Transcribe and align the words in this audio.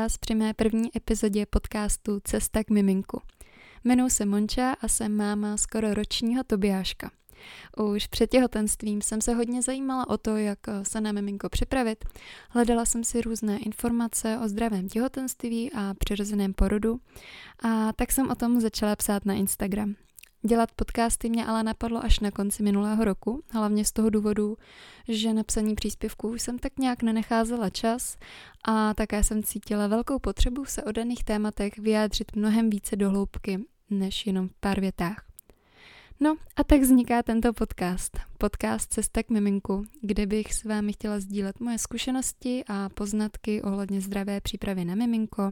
Vás 0.00 0.16
při 0.16 0.34
mé 0.34 0.54
první 0.54 0.96
epizodě 0.96 1.46
podcastu 1.46 2.20
Cesta 2.24 2.64
k 2.64 2.70
miminku. 2.70 3.22
Jmenuji 3.84 4.10
se 4.10 4.26
Monča 4.26 4.72
a 4.80 4.88
jsem 4.88 5.16
máma 5.16 5.56
skoro 5.56 5.94
ročního 5.94 6.44
Tobiáška. 6.44 7.10
Už 7.94 8.06
před 8.06 8.30
těhotenstvím 8.30 9.02
jsem 9.02 9.20
se 9.20 9.34
hodně 9.34 9.62
zajímala 9.62 10.08
o 10.08 10.18
to, 10.18 10.36
jak 10.36 10.58
se 10.82 11.00
na 11.00 11.12
miminko 11.12 11.48
připravit. 11.48 12.04
Hledala 12.50 12.84
jsem 12.84 13.04
si 13.04 13.20
různé 13.20 13.58
informace 13.58 14.38
o 14.44 14.48
zdravém 14.48 14.88
těhotenství 14.88 15.72
a 15.72 15.94
přirozeném 15.94 16.54
porodu 16.54 17.00
a 17.62 17.92
tak 17.92 18.12
jsem 18.12 18.30
o 18.30 18.34
tom 18.34 18.60
začala 18.60 18.96
psát 18.96 19.26
na 19.26 19.34
Instagram. 19.34 19.94
Dělat 20.42 20.72
podcasty 20.72 21.28
mě 21.28 21.46
ale 21.46 21.62
napadlo 21.62 22.04
až 22.04 22.20
na 22.20 22.30
konci 22.30 22.62
minulého 22.62 23.04
roku, 23.04 23.42
hlavně 23.50 23.84
z 23.84 23.92
toho 23.92 24.10
důvodu, 24.10 24.56
že 25.08 25.34
na 25.34 25.42
psaní 25.42 25.74
příspěvků 25.74 26.34
jsem 26.34 26.58
tak 26.58 26.78
nějak 26.78 27.02
nenecházela 27.02 27.70
čas 27.70 28.16
a 28.64 28.94
také 28.94 29.24
jsem 29.24 29.42
cítila 29.42 29.86
velkou 29.86 30.18
potřebu 30.18 30.64
se 30.64 30.82
o 30.82 30.92
daných 30.92 31.24
tématech 31.24 31.78
vyjádřit 31.78 32.36
mnohem 32.36 32.70
více 32.70 32.96
do 32.96 33.10
hloubky, 33.10 33.64
než 33.90 34.26
jenom 34.26 34.48
v 34.48 34.52
pár 34.60 34.80
větách. 34.80 35.29
No 36.22 36.36
a 36.56 36.64
tak 36.64 36.80
vzniká 36.80 37.22
tento 37.22 37.52
podcast. 37.52 38.18
Podcast 38.38 38.92
Cesta 38.92 39.22
k 39.22 39.30
miminku, 39.30 39.84
kde 40.00 40.26
bych 40.26 40.54
s 40.54 40.64
vámi 40.64 40.92
chtěla 40.92 41.20
sdílet 41.20 41.60
moje 41.60 41.78
zkušenosti 41.78 42.64
a 42.68 42.88
poznatky 42.88 43.62
ohledně 43.62 44.00
zdravé 44.00 44.40
přípravy 44.40 44.84
na 44.84 44.94
miminko, 44.94 45.50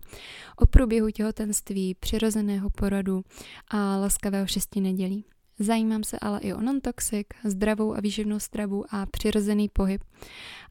o 0.57 0.67
průběhu 0.67 1.11
těhotenství, 1.11 1.95
přirozeného 1.95 2.71
porodu 2.71 3.25
a 3.69 3.97
laskavého 3.97 4.47
šesti 4.47 4.81
nedělí. 4.81 5.25
Zajímám 5.59 6.05
se 6.05 6.19
ale 6.19 6.41
i 6.41 6.53
o 6.53 6.61
non-toxic, 6.61 7.27
zdravou 7.45 7.95
a 7.95 8.01
výživnou 8.01 8.39
stravu 8.39 8.85
a 8.91 9.07
přirozený 9.07 9.69
pohyb. 9.69 10.05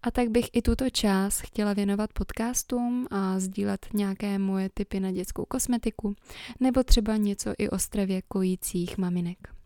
A 0.02 0.12
tak 0.12 0.30
bych 0.30 0.46
i 0.54 0.62
tuto 0.62 0.90
část 0.90 1.42
chtěla 1.42 1.74
věnovat 1.74 2.14
podcastům 2.14 3.08
a 3.12 3.40
sdílet 3.40 3.88
nějaké 3.94 4.40
moje 4.40 4.70
typy 4.74 5.00
na 5.00 5.12
dětskou 5.12 5.46
kosmetiku, 5.46 6.16
nebo 6.60 6.84
třeba 6.84 7.18
něco 7.18 7.54
i 7.58 7.70
o 7.70 7.80
stravě 7.80 8.22
kojících 8.22 8.98
maminek. 8.98 9.57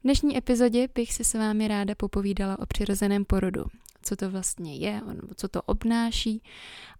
V 0.00 0.02
dnešní 0.02 0.36
epizodě 0.36 0.88
bych 0.94 1.12
si 1.12 1.24
s 1.24 1.34
vámi 1.34 1.68
ráda 1.68 1.94
popovídala 1.94 2.58
o 2.58 2.66
přirozeném 2.66 3.24
porodu. 3.24 3.64
Co 4.02 4.16
to 4.16 4.30
vlastně 4.30 4.76
je, 4.76 5.00
co 5.36 5.48
to 5.48 5.62
obnáší 5.62 6.42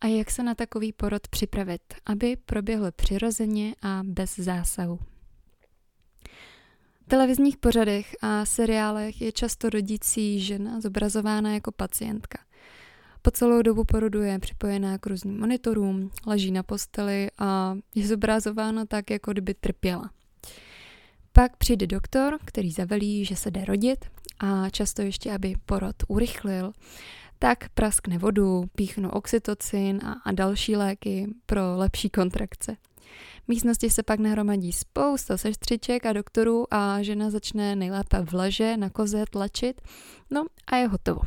a 0.00 0.06
jak 0.06 0.30
se 0.30 0.42
na 0.42 0.54
takový 0.54 0.92
porod 0.92 1.28
připravit, 1.28 1.82
aby 2.06 2.36
proběhl 2.36 2.92
přirozeně 2.92 3.74
a 3.82 4.00
bez 4.04 4.36
zásahu. 4.36 4.98
V 7.06 7.08
televizních 7.08 7.56
pořadech 7.56 8.16
a 8.22 8.44
seriálech 8.44 9.20
je 9.20 9.32
často 9.32 9.70
rodící 9.70 10.40
žena 10.40 10.80
zobrazována 10.80 11.54
jako 11.54 11.72
pacientka. 11.72 12.38
Po 13.22 13.30
celou 13.30 13.62
dobu 13.62 13.84
porodu 13.84 14.22
je 14.22 14.38
připojená 14.38 14.98
k 14.98 15.06
různým 15.06 15.40
monitorům, 15.40 16.10
leží 16.26 16.50
na 16.50 16.62
posteli 16.62 17.30
a 17.38 17.76
je 17.94 18.06
zobrazována 18.06 18.86
tak, 18.86 19.10
jako 19.10 19.32
kdyby 19.32 19.54
trpěla. 19.54 20.10
Pak 21.40 21.56
přijde 21.56 21.86
doktor, 21.86 22.38
který 22.44 22.70
zavelí, 22.70 23.24
že 23.24 23.36
se 23.36 23.50
jde 23.50 23.64
rodit 23.64 24.04
a 24.40 24.70
často 24.70 25.02
ještě, 25.02 25.32
aby 25.32 25.54
porod 25.66 25.96
urychlil, 26.08 26.72
tak 27.38 27.68
praskne 27.68 28.18
vodu, 28.18 28.64
píchnu 28.76 29.10
oxytocin 29.10 30.00
a, 30.04 30.12
a 30.24 30.32
další 30.32 30.76
léky 30.76 31.34
pro 31.46 31.60
lepší 31.76 32.10
kontrakce. 32.10 32.76
V 33.44 33.48
místnosti 33.48 33.90
se 33.90 34.02
pak 34.02 34.20
nahromadí 34.20 34.72
spousta 34.72 35.36
sestřiček 35.36 36.06
a 36.06 36.12
doktorů 36.12 36.74
a 36.74 37.02
žena 37.02 37.30
začne 37.30 37.76
nejlépe 37.76 38.24
v 38.24 38.32
leže 38.32 38.76
na 38.76 38.90
koze 38.90 39.24
tlačit, 39.30 39.80
no 40.30 40.46
a 40.66 40.76
je 40.76 40.86
hotovo. 40.86 41.20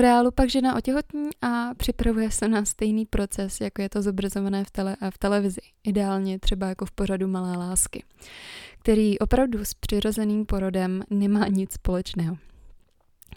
V 0.00 0.02
reálu 0.02 0.30
pak 0.30 0.50
žena 0.50 0.76
otěhotní 0.76 1.30
a 1.42 1.74
připravuje 1.74 2.30
se 2.30 2.48
na 2.48 2.64
stejný 2.64 3.06
proces, 3.06 3.60
jako 3.60 3.82
je 3.82 3.88
to 3.88 4.02
zobrazované 4.02 4.64
v, 4.64 4.70
tele 4.70 4.96
a 5.00 5.10
v 5.10 5.18
televizi. 5.18 5.60
Ideálně 5.84 6.38
třeba 6.38 6.68
jako 6.68 6.86
v 6.86 6.90
pořadu 6.90 7.28
Malé 7.28 7.56
lásky 7.56 8.04
který 8.80 9.18
opravdu 9.18 9.64
s 9.64 9.74
přirozeným 9.74 10.46
porodem 10.46 11.02
nemá 11.10 11.46
nic 11.48 11.72
společného. 11.72 12.36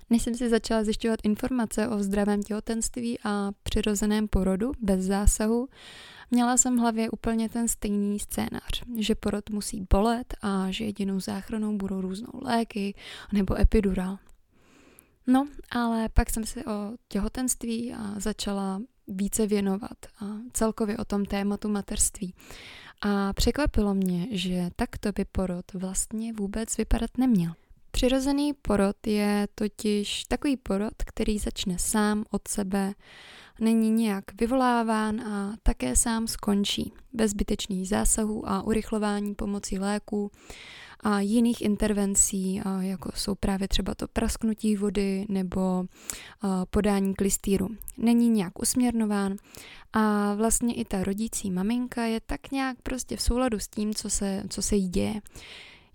Než 0.09 0.21
jsem 0.21 0.35
si 0.35 0.49
začala 0.49 0.83
zjišťovat 0.83 1.19
informace 1.23 1.87
o 1.87 2.03
zdravém 2.03 2.43
těhotenství 2.43 3.19
a 3.23 3.51
přirozeném 3.63 4.27
porodu 4.27 4.71
bez 4.81 5.05
zásahu, 5.05 5.67
měla 6.31 6.57
jsem 6.57 6.77
v 6.77 6.79
hlavě 6.79 7.09
úplně 7.09 7.49
ten 7.49 7.67
stejný 7.67 8.19
scénář, 8.19 8.83
že 8.97 9.15
porod 9.15 9.49
musí 9.49 9.87
bolet 9.93 10.33
a 10.41 10.71
že 10.71 10.85
jedinou 10.85 11.19
záchranou 11.19 11.77
budou 11.77 12.01
různou 12.01 12.39
léky 12.41 12.95
nebo 13.33 13.59
epidural. 13.59 14.17
No, 15.27 15.47
ale 15.71 16.09
pak 16.09 16.29
jsem 16.29 16.45
si 16.45 16.65
o 16.65 16.91
těhotenství 17.07 17.93
a 17.93 18.19
začala 18.19 18.81
více 19.07 19.47
věnovat 19.47 20.05
a 20.19 20.25
celkově 20.53 20.97
o 20.97 21.05
tom 21.05 21.25
tématu 21.25 21.69
materství. 21.69 22.33
A 23.01 23.33
překvapilo 23.33 23.93
mě, 23.93 24.27
že 24.31 24.69
takto 24.75 25.11
by 25.11 25.25
porod 25.25 25.73
vlastně 25.73 26.33
vůbec 26.33 26.77
vypadat 26.77 27.17
neměl. 27.17 27.53
Přirozený 27.95 28.53
porod 28.53 29.07
je 29.07 29.47
totiž 29.55 30.23
takový 30.23 30.57
porod, 30.57 30.93
který 31.05 31.39
začne 31.39 31.79
sám 31.79 32.23
od 32.31 32.47
sebe, 32.47 32.93
není 33.59 33.89
nějak 33.89 34.23
vyvoláván 34.41 35.21
a 35.21 35.55
také 35.63 35.95
sám 35.95 36.27
skončí, 36.27 36.93
bez 37.13 37.31
zbytečných 37.31 37.89
zásahů 37.89 38.49
a 38.49 38.63
urychlování 38.63 39.35
pomocí 39.35 39.79
léků 39.79 40.31
a 40.99 41.19
jiných 41.19 41.61
intervencí, 41.61 42.61
jako 42.79 43.11
jsou 43.15 43.35
právě 43.35 43.67
třeba 43.67 43.95
to 43.95 44.07
prasknutí 44.07 44.75
vody 44.75 45.25
nebo 45.29 45.85
podání 46.69 47.13
klistýru. 47.15 47.69
Není 47.97 48.29
nějak 48.29 48.59
usměrnován 48.61 49.35
a 49.93 50.33
vlastně 50.33 50.73
i 50.73 50.85
ta 50.85 51.03
rodící 51.03 51.51
maminka 51.51 52.05
je 52.05 52.19
tak 52.25 52.51
nějak 52.51 52.77
prostě 52.83 53.17
v 53.17 53.21
souladu 53.21 53.59
s 53.59 53.67
tím, 53.67 53.93
co 53.93 54.09
se, 54.09 54.43
co 54.49 54.61
se 54.61 54.75
jí 54.75 54.89
děje. 54.89 55.21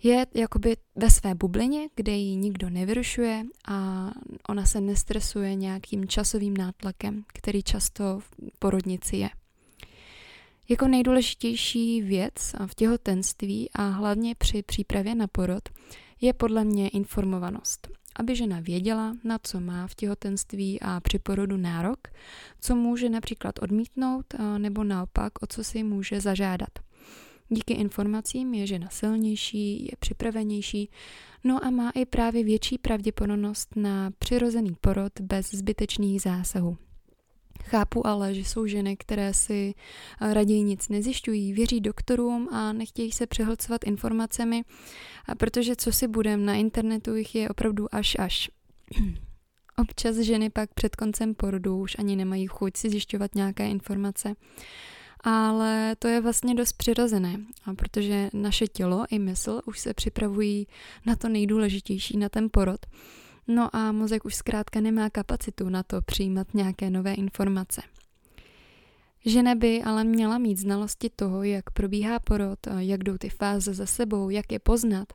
Je 0.03 0.26
jakoby 0.34 0.76
ve 0.97 1.10
své 1.10 1.34
bublině, 1.34 1.88
kde 1.94 2.12
ji 2.12 2.36
nikdo 2.36 2.70
nevyrušuje 2.70 3.44
a 3.69 4.10
ona 4.48 4.66
se 4.66 4.81
nestresuje 4.81 5.54
nějakým 5.54 6.09
časovým 6.09 6.56
nátlakem, 6.56 7.25
který 7.26 7.62
často 7.62 8.19
v 8.20 8.31
porodnici 8.58 9.16
je. 9.16 9.31
Jako 10.69 10.88
nejdůležitější 10.88 12.03
věc 12.03 12.54
v 12.66 12.75
těhotenství 12.75 13.70
a 13.72 13.88
hlavně 13.88 14.34
při 14.34 14.62
přípravě 14.62 15.14
na 15.14 15.26
porod 15.26 15.69
je 16.20 16.32
podle 16.32 16.64
mě 16.64 16.88
informovanost. 16.88 17.88
Aby 18.16 18.37
žena 18.37 18.60
věděla, 18.60 19.16
na 19.25 19.38
co 19.42 19.60
má 19.60 19.87
v 19.87 19.94
těhotenství 19.94 20.81
a 20.81 21.00
při 21.00 21.19
porodu 21.19 21.56
nárok, 21.56 21.98
co 22.60 22.75
může 22.76 23.08
například 23.08 23.54
odmítnout 23.62 24.34
nebo 24.58 24.84
naopak, 24.84 25.32
o 25.42 25.47
co 25.47 25.64
si 25.64 25.82
může 25.82 26.20
zažádat. 26.20 26.70
Díky 27.48 27.75
informacím 27.75 28.54
je 28.54 28.66
žena 28.66 28.88
silnější, 28.91 29.84
je 29.84 29.91
připravenější, 29.98 30.91
no 31.44 31.64
a 31.64 31.70
má 31.70 31.91
i 31.91 32.06
právě 32.06 32.44
větší 32.44 32.78
pravděpodobnost 32.78 33.76
na 33.76 34.10
přirozený 34.19 34.76
porod 34.81 35.12
bez 35.20 35.50
zbytečných 35.50 36.22
zásahů. 36.22 36.76
Chápu 37.64 38.06
ale, 38.06 38.34
že 38.34 38.41
jsou 38.41 38.66
ženy, 38.66 38.97
které 38.97 39.34
si 39.34 39.75
eh, 40.20 40.34
raději 40.34 40.62
nic 40.62 40.88
nezjišťují, 40.88 41.53
věří 41.53 41.81
doktorům 41.81 42.48
a 42.53 42.72
nechtějí 42.72 43.12
se 43.12 43.26
přehlcovat 43.26 43.84
informacemi, 43.84 44.62
protože 45.38 45.76
co 45.76 45.92
si 45.92 46.08
budem, 46.08 46.44
na 46.44 46.54
internetu 46.54 47.14
jich 47.14 47.34
je 47.34 47.48
opravdu 47.48 47.94
až 47.94 48.16
až. 48.19 48.50
Občas 49.78 50.17
ženy 50.17 50.50
pak 50.50 50.75
před 50.75 50.96
koncem 50.96 51.34
porodu 51.34 51.81
už 51.81 51.96
ani 51.99 52.17
nemají 52.17 52.46
chuť 52.46 52.76
si 52.76 52.90
zjišťovat 52.90 53.34
nějaké 53.34 53.69
informace. 53.69 54.34
Ale 55.20 55.97
to 55.99 56.09
je 56.09 56.20
vlastně 56.20 56.55
dost 56.55 56.73
přirozené, 56.73 57.37
protože 57.76 58.31
naše 58.32 58.67
tělo 58.67 59.05
i 59.11 59.19
mysl 59.19 59.61
už 59.65 59.79
se 59.79 59.94
připravují 59.94 60.67
na 61.06 61.17
to 61.17 61.29
nejdůležitější, 61.29 62.17
na 62.17 62.29
ten 62.29 62.49
porod. 62.53 62.87
No 63.49 63.76
a 63.76 63.93
mozek 63.93 64.25
už 64.25 64.35
zkrátka 64.35 64.81
nemá 64.81 65.11
kapacitu 65.11 65.69
na 65.69 65.82
to 65.82 66.03
přijímat 66.03 66.55
nějaké 66.55 66.91
nové 66.91 67.15
informace. 67.15 67.82
Žena 69.25 69.55
by 69.55 69.82
ale 69.82 70.05
měla 70.05 70.38
mít 70.38 70.59
znalosti 70.59 71.11
toho, 71.17 71.43
jak 71.43 71.70
probíhá 71.70 72.19
porod, 72.19 72.59
jak 72.79 73.05
jdou 73.05 73.19
ty 73.19 73.29
fáze 73.29 73.75
za 73.75 73.87
sebou, 73.87 74.31
jak 74.31 74.53
je 74.53 74.59
poznat. 74.59 75.12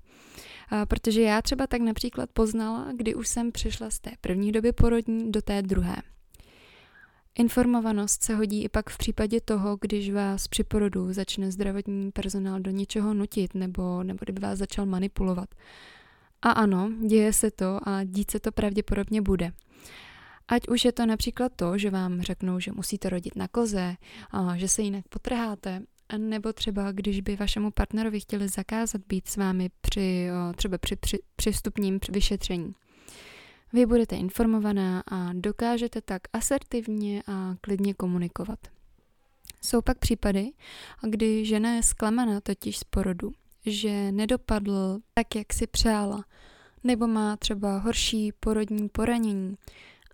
Protože 0.87 1.21
já 1.21 1.41
třeba 1.41 1.67
tak 1.67 1.81
například 1.81 2.29
poznala, 2.33 2.91
kdy 2.95 3.15
už 3.15 3.27
jsem 3.27 3.51
přišla 3.51 3.89
z 3.89 3.99
té 3.99 4.11
první 4.21 4.51
doby 4.51 4.71
porodní 4.71 5.31
do 5.31 5.41
té 5.41 5.61
druhé. 5.61 5.95
Informovanost 7.37 8.23
se 8.23 8.35
hodí 8.35 8.63
i 8.63 8.69
pak 8.69 8.89
v 8.89 8.97
případě 8.97 9.41
toho, 9.41 9.77
když 9.81 10.11
vás 10.11 10.47
při 10.47 10.63
porodu 10.63 11.13
začne 11.13 11.51
zdravotní 11.51 12.11
personál 12.11 12.59
do 12.59 12.71
něčeho 12.71 13.13
nutit 13.13 13.53
nebo, 13.53 14.03
nebo 14.03 14.19
kdyby 14.21 14.39
vás 14.39 14.59
začal 14.59 14.85
manipulovat. 14.85 15.49
A 16.41 16.49
ano, 16.49 16.91
děje 17.07 17.33
se 17.33 17.51
to 17.51 17.79
a 17.83 18.03
dít 18.03 18.31
se 18.31 18.39
to 18.39 18.51
pravděpodobně 18.51 19.21
bude. 19.21 19.51
Ať 20.47 20.67
už 20.67 20.85
je 20.85 20.91
to 20.91 21.05
například 21.05 21.51
to, 21.55 21.77
že 21.77 21.89
vám 21.89 22.21
řeknou, 22.21 22.59
že 22.59 22.71
musíte 22.71 23.09
rodit 23.09 23.35
na 23.35 23.47
koze, 23.47 23.95
a 24.31 24.57
že 24.57 24.67
se 24.67 24.81
jinak 24.81 25.07
potrháte, 25.07 25.81
nebo 26.17 26.53
třeba 26.53 26.91
když 26.91 27.21
by 27.21 27.35
vašemu 27.35 27.71
partnerovi 27.71 28.19
chtěli 28.19 28.47
zakázat 28.47 29.01
být 29.07 29.27
s 29.27 29.37
vámi 29.37 29.69
při, 29.81 30.27
třeba 30.55 30.77
při, 30.77 30.95
při, 30.95 31.19
při 31.35 31.51
vstupním 31.51 31.99
vyšetření. 32.09 32.73
Vy 33.73 33.85
budete 33.85 34.15
informovaná 34.15 35.03
a 35.07 35.29
dokážete 35.33 36.01
tak 36.01 36.21
asertivně 36.33 37.23
a 37.27 37.55
klidně 37.61 37.93
komunikovat. 37.93 38.59
Jsou 39.61 39.81
pak 39.81 39.97
případy, 39.97 40.51
kdy 41.01 41.45
žena 41.45 41.73
je 41.75 41.83
zklamaná 41.83 42.41
totiž 42.41 42.77
z 42.77 42.83
porodu, 42.83 43.31
že 43.65 44.11
nedopadl 44.11 44.99
tak, 45.13 45.35
jak 45.35 45.53
si 45.53 45.67
přála, 45.67 46.25
nebo 46.83 47.07
má 47.07 47.37
třeba 47.37 47.77
horší 47.77 48.31
porodní 48.39 48.89
poranění 48.89 49.55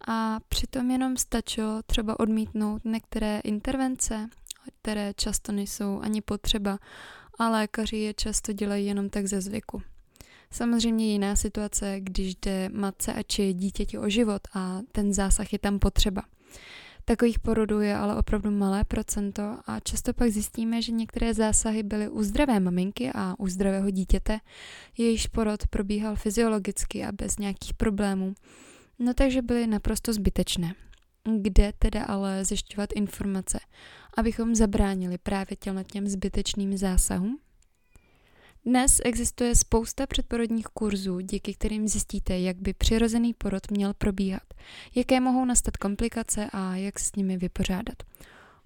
a 0.07 0.39
přitom 0.49 0.91
jenom 0.91 1.17
stačilo 1.17 1.81
třeba 1.85 2.19
odmítnout 2.19 2.85
některé 2.85 3.39
intervence, 3.43 4.29
které 4.81 5.13
často 5.13 5.51
nejsou 5.51 5.99
ani 5.99 6.21
potřeba 6.21 6.79
a 7.39 7.49
lékaři 7.49 7.97
je 7.97 8.13
často 8.13 8.53
dělají 8.53 8.85
jenom 8.85 9.09
tak 9.09 9.27
ze 9.27 9.41
zvyku. 9.41 9.81
Samozřejmě 10.53 11.11
jiná 11.11 11.35
situace, 11.35 11.95
když 11.99 12.35
jde 12.35 12.69
matce 12.69 13.13
a 13.13 13.23
či 13.23 13.53
dítěti 13.53 13.97
o 13.97 14.09
život 14.09 14.41
a 14.53 14.79
ten 14.91 15.13
zásah 15.13 15.53
je 15.53 15.59
tam 15.59 15.79
potřeba. 15.79 16.21
Takových 17.05 17.39
porodů 17.39 17.79
je 17.79 17.95
ale 17.95 18.15
opravdu 18.15 18.51
malé 18.51 18.83
procento 18.83 19.57
a 19.65 19.79
často 19.79 20.13
pak 20.13 20.29
zjistíme, 20.29 20.81
že 20.81 20.91
některé 20.91 21.33
zásahy 21.33 21.83
byly 21.83 22.09
u 22.09 22.23
zdravé 22.23 22.59
maminky 22.59 23.11
a 23.15 23.35
u 23.39 23.47
zdravého 23.47 23.89
dítěte, 23.89 24.39
jejíž 24.97 25.27
porod 25.27 25.67
probíhal 25.67 26.15
fyziologicky 26.15 27.05
a 27.05 27.11
bez 27.11 27.37
nějakých 27.37 27.73
problémů. 27.73 28.33
No 28.99 29.13
takže 29.13 29.41
byly 29.41 29.67
naprosto 29.67 30.13
zbytečné. 30.13 30.75
Kde 31.41 31.73
teda 31.79 32.03
ale 32.03 32.45
zjišťovat 32.45 32.89
informace, 32.95 33.59
abychom 34.17 34.55
zabránili 34.55 35.17
právě 35.17 35.57
těm 35.91 36.07
zbytečným 36.07 36.77
zásahům? 36.77 37.39
Dnes 38.65 39.01
existuje 39.05 39.55
spousta 39.55 40.07
předporodních 40.07 40.65
kurzů, 40.65 41.19
díky 41.19 41.53
kterým 41.53 41.87
zjistíte, 41.87 42.39
jak 42.39 42.57
by 42.57 42.73
přirozený 42.73 43.33
porod 43.33 43.71
měl 43.71 43.93
probíhat, 43.93 44.43
jaké 44.95 45.19
mohou 45.19 45.45
nastat 45.45 45.77
komplikace 45.77 46.49
a 46.53 46.75
jak 46.75 46.99
s 46.99 47.15
nimi 47.15 47.37
vypořádat. 47.37 48.03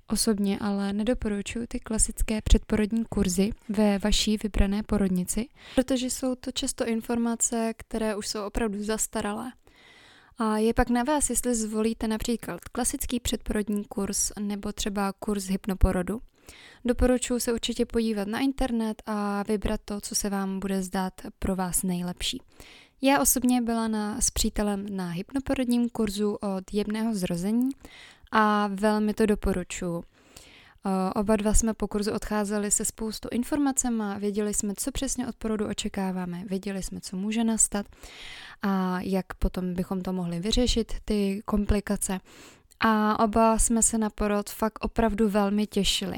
Osobně 0.08 0.60
ale 0.60 0.94
nedoporučuji 0.94 1.68
ty 1.68 1.80
klasické 1.80 2.42
předporodní 2.42 3.06
kurzy 3.10 3.50
ve 3.70 4.00
vaší 4.00 4.38
vybrané 4.44 4.84
porodnici, 4.84 5.48
protože 5.76 6.06
jsou 6.06 6.36
to 6.36 6.52
často 6.52 6.88
informace, 6.88 7.74
které 7.78 8.16
už 8.16 8.28
jsou 8.28 8.46
opravdu 8.46 8.84
zastaralé. 8.84 9.52
A 10.38 10.58
je 10.58 10.74
pak 10.74 10.90
na 10.90 11.04
vás, 11.04 11.30
jestli 11.30 11.56
zvolíte 11.56 12.08
například 12.08 12.60
klasický 12.60 13.20
předporodní 13.20 13.86
kurz 13.86 14.32
nebo 14.40 14.72
třeba 14.72 15.14
kurz 15.20 15.48
hypnoporodu, 15.48 16.22
Doporučuji 16.86 17.40
se 17.40 17.54
určitě 17.54 17.86
podívat 17.86 18.28
na 18.28 18.40
internet 18.40 19.04
a 19.06 19.44
vybrat 19.44 19.82
to, 19.86 20.02
co 20.02 20.16
se 20.16 20.30
vám 20.30 20.60
bude 20.60 20.84
zdát 20.84 21.14
pro 21.40 21.56
vás 21.56 21.84
nejlepší. 21.84 22.42
Já 23.02 23.22
osobně 23.22 23.62
byla 23.62 23.88
na, 23.88 24.22
s 24.22 24.32
přítelem 24.32 24.86
na 24.90 25.10
hypnoporodním 25.10 25.90
kurzu 25.90 26.34
od 26.34 26.74
jemného 26.74 27.16
zrození 27.16 27.70
a 28.32 28.70
velmi 28.74 29.14
to 29.14 29.26
doporučuji. 29.26 30.04
Oba 31.16 31.36
dva 31.36 31.54
jsme 31.54 31.74
po 31.74 31.88
kurzu 31.88 32.12
odcházeli 32.12 32.72
se 32.72 32.86
spoustu 32.86 33.30
informacemi, 33.32 34.04
věděli 34.18 34.54
jsme, 34.54 34.74
co 34.78 34.92
přesně 34.92 35.28
od 35.28 35.36
porodu 35.36 35.68
očekáváme, 35.68 36.44
věděli 36.46 36.84
jsme, 36.84 37.02
co 37.02 37.18
může 37.18 37.44
nastat 37.44 37.86
a 38.62 39.02
jak 39.02 39.34
potom 39.34 39.74
bychom 39.74 40.02
to 40.02 40.14
mohli 40.14 40.40
vyřešit, 40.40 40.94
ty 41.06 41.42
komplikace. 41.46 42.20
A 42.80 43.20
oba 43.20 43.60
jsme 43.60 43.84
se 43.84 43.98
na 43.98 44.10
porod 44.10 44.50
fakt 44.50 44.86
opravdu 44.86 45.30
velmi 45.30 45.68
těšili. 45.68 46.18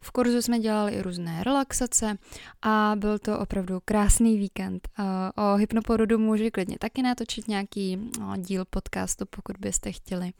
V 0.00 0.10
kurzu 0.10 0.42
jsme 0.42 0.58
dělali 0.58 0.92
i 0.92 1.02
různé 1.02 1.44
relaxace 1.44 2.18
a 2.62 2.92
byl 2.96 3.18
to 3.18 3.38
opravdu 3.38 3.80
krásný 3.84 4.38
víkend. 4.38 4.88
O 5.36 5.54
hypnoporodu 5.56 6.18
můžu 6.18 6.44
klidně 6.52 6.78
taky 6.78 7.02
natočit 7.02 7.48
nějaký 7.48 7.96
no, 8.20 8.36
díl 8.36 8.64
podcastu, 8.64 9.26
pokud 9.26 9.56
byste 9.56 9.92
chtěli 9.92 10.32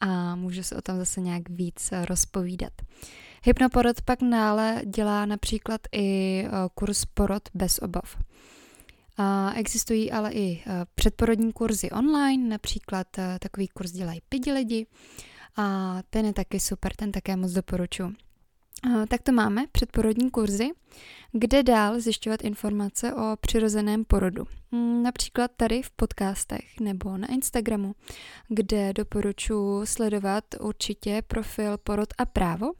a 0.00 0.34
můžu 0.34 0.62
se 0.62 0.76
o 0.76 0.82
tom 0.82 0.98
zase 0.98 1.20
nějak 1.20 1.48
víc 1.48 1.92
rozpovídat. 2.04 2.72
Hypnoporod 3.42 4.02
pak 4.02 4.22
nále 4.22 4.82
dělá 4.86 5.26
například 5.26 5.80
i 5.92 6.44
kurz 6.74 7.04
porod 7.04 7.42
bez 7.54 7.78
obav. 7.78 8.16
Existují 9.54 10.12
ale 10.12 10.32
i 10.32 10.64
předporodní 10.94 11.52
kurzy 11.52 11.90
online, 11.90 12.48
například 12.48 13.06
takový 13.40 13.68
kurz 13.68 13.90
dělají 13.90 14.20
pidi 14.28 14.52
lidi 14.52 14.86
a 15.56 15.96
ten 16.10 16.26
je 16.26 16.32
taky 16.32 16.60
super, 16.60 16.92
ten 16.96 17.12
také 17.12 17.36
moc 17.36 17.52
doporučuji. 17.52 18.14
Tak 19.08 19.22
to 19.22 19.32
máme 19.32 19.66
předporodní 19.72 20.30
kurzy, 20.30 20.70
kde 21.32 21.62
dál 21.62 22.00
zjišťovat 22.00 22.44
informace 22.44 23.14
o 23.14 23.36
přirozeném 23.40 24.04
porodu. 24.04 24.44
Mm, 24.70 25.02
například 25.02 25.50
tady 25.56 25.82
v 25.82 25.90
podcastech 25.90 26.80
nebo 26.80 27.16
na 27.16 27.28
Instagramu, 27.28 27.94
kde 28.48 28.92
doporučuji 28.92 29.86
sledovat 29.86 30.44
určitě 30.60 31.22
profil 31.26 31.78
Porod 31.78 32.08
a 32.18 32.26
právo, 32.26 32.72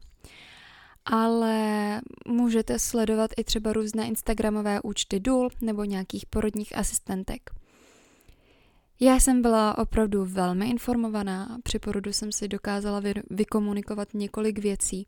ale 1.05 2.01
můžete 2.27 2.79
sledovat 2.79 3.31
i 3.37 3.45
třeba 3.45 3.73
různé 3.73 4.07
Instagramové 4.07 4.81
účty 4.83 5.21
důl 5.21 5.49
nebo 5.61 5.85
nějakých 5.85 6.27
porodních 6.27 6.77
asistentek. 6.79 7.51
Já 9.01 9.21
jsem 9.21 9.43
byla 9.43 9.79
opravdu 9.79 10.25
velmi 10.25 10.71
informovaná, 10.71 11.59
při 11.63 11.79
porodu 11.79 12.13
jsem 12.13 12.33
si 12.33 12.49
dokázala 12.49 13.01
vy- 13.01 13.23
vykomunikovat 13.31 14.09
několik 14.15 14.59
věcí 14.59 15.07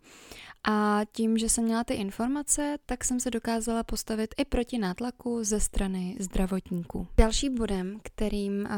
a 0.69 1.01
tím, 1.13 1.39
že 1.39 1.49
jsem 1.49 1.65
měla 1.65 1.85
ty 1.85 1.95
informace, 1.95 2.79
tak 2.87 3.05
jsem 3.05 3.21
se 3.21 3.31
dokázala 3.31 3.83
postavit 3.83 4.35
i 4.39 4.45
proti 4.45 4.79
nátlaku 4.79 5.45
ze 5.45 5.61
strany 5.61 6.17
zdravotníků. 6.21 7.07
Další 7.17 7.51
bodem, 7.51 8.01
kterým, 8.03 8.69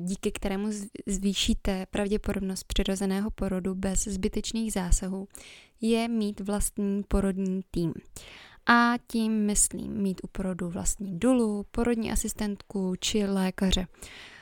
díky 0.00 0.32
kterému 0.32 0.68
zvýšíte 1.06 1.86
pravděpodobnost 1.90 2.64
přirozeného 2.64 3.30
porodu 3.30 3.74
bez 3.74 4.04
zbytečných 4.04 4.72
zásahů, 4.72 5.28
je 5.80 6.08
mít 6.08 6.40
vlastní 6.40 7.02
porodní 7.08 7.60
tým. 7.70 7.94
A 8.66 8.94
tím 9.06 9.32
myslím 9.46 9.92
mít 9.92 10.20
u 10.24 10.26
porodu 10.26 10.68
vlastní 10.70 11.18
dulu, 11.18 11.66
porodní 11.70 12.12
asistentku 12.12 12.94
či 13.00 13.26
lékaře. 13.26 13.86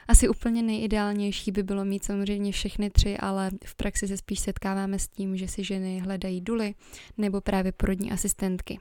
Asi 0.08 0.28
úplně 0.28 0.62
nejideálnější 0.62 1.52
by 1.52 1.62
bylo 1.62 1.84
mít 1.84 2.04
samozřejmě 2.04 2.52
všechny 2.52 2.90
tři, 2.90 3.18
ale 3.18 3.50
v 3.64 3.74
praxi 3.74 4.08
se 4.08 4.16
spíš 4.16 4.40
setkáváme 4.40 4.98
s 4.98 5.08
tím, 5.08 5.36
že 5.36 5.48
si 5.48 5.64
ženy 5.64 5.98
hledají 5.98 6.40
duly 6.40 6.74
nebo 7.18 7.40
právě 7.40 7.72
porodní 7.72 8.12
asistentky. 8.12 8.78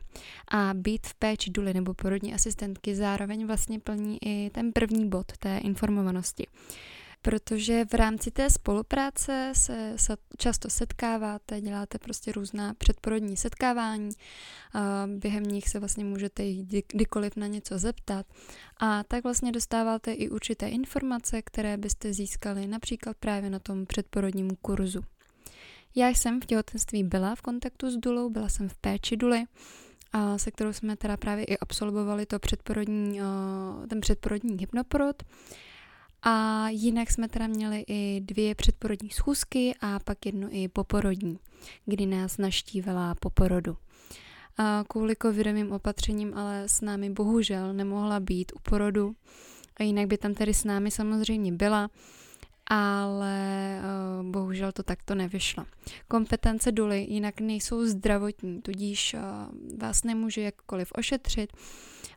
A 0.48 0.74
být 0.74 1.08
v 1.08 1.14
péči 1.14 1.52
duly 1.52 1.74
nebo 1.74 1.94
porodní 1.94 2.34
asistentky 2.34 2.96
zároveň 2.96 3.48
vlastně 3.48 3.80
plní 3.80 4.18
i 4.22 4.50
ten 4.50 4.72
první 4.72 5.10
bod 5.10 5.32
té 5.38 5.58
informovanosti 5.58 6.48
protože 7.26 7.86
v 7.86 7.94
rámci 7.94 8.32
té 8.32 8.50
spolupráce 8.50 9.52
se, 9.56 9.96
často 10.38 10.70
setkáváte, 10.70 11.62
děláte 11.62 11.98
prostě 12.00 12.32
různá 12.32 12.74
předporodní 12.74 13.38
setkávání, 13.38 14.10
během 15.08 15.44
nich 15.44 15.70
se 15.70 15.80
vlastně 15.80 16.06
můžete 16.06 16.44
jít 16.44 16.86
kdykoliv 16.88 17.36
na 17.36 17.48
něco 17.48 17.80
zeptat 17.80 18.26
a 18.78 19.04
tak 19.04 19.24
vlastně 19.24 19.52
dostáváte 19.52 20.14
i 20.14 20.30
určité 20.30 20.70
informace, 20.70 21.42
které 21.42 21.78
byste 21.78 22.14
získali 22.14 22.68
například 22.68 23.18
právě 23.18 23.50
na 23.50 23.60
tom 23.60 23.86
předporodním 23.86 24.56
kurzu. 24.62 25.02
Já 25.96 26.08
jsem 26.08 26.42
v 26.42 26.46
těhotenství 26.46 27.04
byla 27.04 27.36
v 27.36 27.42
kontaktu 27.42 27.92
s 27.92 27.98
Dulou, 27.98 28.30
byla 28.30 28.50
jsem 28.50 28.70
v 28.70 28.76
péči 28.76 29.18
Duly, 29.18 29.44
a 30.12 30.38
se 30.38 30.52
kterou 30.52 30.74
jsme 30.74 30.98
teda 30.98 31.18
právě 31.18 31.46
i 31.46 31.58
absolvovali 31.58 32.26
to 32.26 32.40
předporodní, 32.40 33.20
ten 33.90 34.02
předporodní 34.02 34.58
hypnoporod. 34.60 35.24
A 36.28 36.70
jinak 36.70 37.12
jsme 37.12 37.28
teda 37.28 37.48
měli 37.48 37.84
i 37.88 38.22
dvě 38.24 38.56
předporodní 38.56 39.10
schůzky 39.10 39.76
a 39.82 40.00
pak 40.00 40.26
jednu 40.26 40.48
i 40.52 40.68
poporodní, 40.68 41.40
kdy 41.86 42.06
nás 42.06 42.38
naštívila 42.38 43.16
po 43.16 43.30
porodu. 43.30 43.78
A 44.58 44.84
kvůli 44.88 45.16
covidovým 45.22 45.72
opatřením 45.72 46.34
ale 46.34 46.64
s 46.70 46.82
námi 46.82 47.10
bohužel 47.10 47.74
nemohla 47.74 48.20
být 48.20 48.52
u 48.56 48.60
porodu. 48.60 49.16
A 49.78 49.84
jinak 49.84 50.08
by 50.08 50.18
tam 50.18 50.34
tedy 50.34 50.54
s 50.54 50.64
námi 50.64 50.92
samozřejmě 50.92 51.52
byla, 51.52 51.90
ale 52.68 53.80
uh, 54.20 54.32
bohužel 54.32 54.72
to 54.72 54.84
takto 54.84 55.16
nevyšlo. 55.16 55.66
Kompetence 56.08 56.72
doly 56.72 57.08
jinak 57.10 57.40
nejsou 57.40 57.86
zdravotní, 57.86 58.62
tudíž 58.62 59.14
uh, 59.14 59.80
vás 59.80 60.04
nemůže 60.04 60.42
jakkoliv 60.42 60.92
ošetřit, 60.96 61.54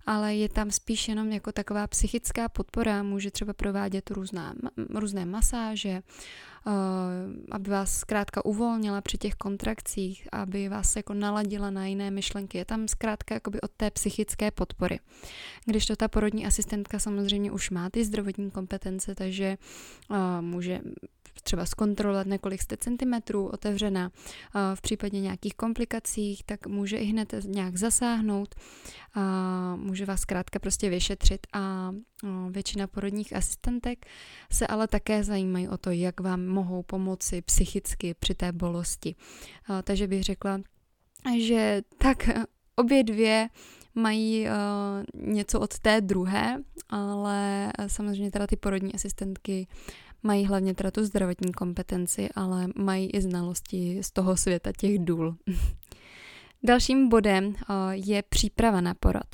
ale 0.08 0.34
je 0.34 0.48
tam 0.48 0.70
spíš 0.70 1.08
jenom 1.08 1.32
jako 1.32 1.52
taková 1.52 1.86
psychická 1.86 2.48
podpora, 2.48 3.02
může 3.02 3.30
třeba 3.30 3.52
provádět 3.52 4.10
různá, 4.10 4.54
různé 4.90 5.26
masáže, 5.26 6.02
uh, 6.66 6.72
aby 7.50 7.70
vás 7.70 7.98
zkrátka 7.98 8.44
uvolnila 8.44 9.00
při 9.00 9.18
těch 9.18 9.34
kontrakcích, 9.34 10.28
aby 10.32 10.68
vás 10.68 10.96
jako 10.96 11.14
naladila 11.14 11.70
na 11.70 11.86
jiné 11.86 12.10
myšlenky. 12.10 12.58
Je 12.58 12.64
tam 12.64 12.88
zkrátka 12.88 13.34
jakoby 13.34 13.60
od 13.60 13.70
té 13.76 13.90
psychické 13.90 14.50
podpory. 14.50 15.00
Když 15.64 15.86
to 15.86 15.96
ta 15.96 16.08
porodní 16.08 16.46
asistentka 16.46 16.98
samozřejmě 16.98 17.52
už 17.52 17.70
má 17.70 17.90
ty 17.90 18.04
zdravotní 18.04 18.50
kompetence, 18.50 19.14
takže 19.14 19.58
uh, 20.10 20.16
může 20.40 20.80
třeba 21.42 21.66
zkontrolovat, 21.66 22.26
na 22.26 22.38
kolik 22.38 22.62
jste 22.62 22.76
centimetrů 22.76 23.47
otevřená. 23.47 24.11
V 24.75 24.80
případě 24.80 25.21
nějakých 25.21 25.54
komplikacích, 25.54 26.45
tak 26.45 26.66
může 26.66 26.97
i 26.97 27.04
hned 27.04 27.35
nějak 27.45 27.76
zasáhnout, 27.76 28.54
může 29.76 30.04
vás 30.04 30.21
zkrátka 30.21 30.59
prostě 30.59 30.90
vyšetřit 30.90 31.47
a 31.52 31.92
většina 32.50 32.87
porodních 32.87 33.37
asistentek 33.37 34.07
se 34.52 34.66
ale 34.66 34.88
také 34.88 35.25
zajímají 35.25 35.68
o 35.68 35.76
to, 35.76 35.90
jak 35.90 36.21
vám 36.21 36.47
mohou 36.47 36.83
pomoci 36.83 37.42
psychicky 37.42 38.14
při 38.14 38.35
té 38.35 38.52
bolesti. 38.52 39.14
Takže 39.83 40.07
bych 40.07 40.23
řekla, 40.23 40.61
že 41.38 41.83
tak 41.99 42.28
obě 42.76 43.04
dvě 43.04 43.49
mají 43.95 44.47
uh, 44.47 44.52
něco 45.33 45.61
od 45.61 45.78
té 45.78 46.00
druhé, 46.00 46.62
ale 46.88 47.73
samozřejmě 47.87 48.30
teda 48.30 48.47
ty 48.47 48.57
porodní 48.57 48.95
asistentky 48.95 49.66
mají 50.22 50.46
hlavně 50.46 50.75
teda 50.75 50.90
tu 50.90 51.04
zdravotní 51.04 51.52
kompetenci, 51.52 52.28
ale 52.34 52.66
mají 52.76 53.10
i 53.10 53.20
znalosti 53.20 53.98
z 54.02 54.10
toho 54.10 54.37
světa 54.37 54.72
těch 54.76 54.98
důl. 54.98 55.37
Dalším 56.62 57.08
bodem 57.08 57.46
uh, 57.46 57.54
je 57.90 58.22
příprava 58.22 58.80
na 58.80 58.94
porod. 58.94 59.26